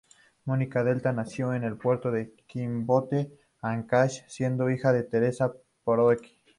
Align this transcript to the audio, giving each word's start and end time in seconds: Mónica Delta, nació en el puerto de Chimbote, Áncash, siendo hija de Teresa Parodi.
Mónica 0.45 0.83
Delta, 0.83 1.11
nació 1.13 1.53
en 1.53 1.63
el 1.63 1.77
puerto 1.77 2.09
de 2.09 2.33
Chimbote, 2.47 3.37
Áncash, 3.61 4.21
siendo 4.27 4.71
hija 4.71 4.91
de 4.91 5.03
Teresa 5.03 5.53
Parodi. 5.83 6.41